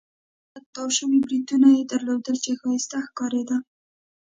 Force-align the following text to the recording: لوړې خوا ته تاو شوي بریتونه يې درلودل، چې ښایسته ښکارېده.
لوړې 0.03 0.11
خوا 0.49 0.49
ته 0.53 0.59
تاو 0.75 0.89
شوي 0.97 1.17
بریتونه 1.25 1.67
يې 1.75 1.81
درلودل، 1.91 2.35
چې 2.43 2.51
ښایسته 2.61 2.97
ښکارېده. 3.07 3.57